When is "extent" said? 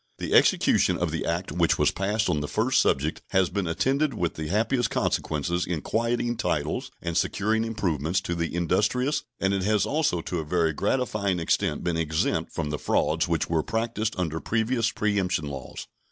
11.39-11.83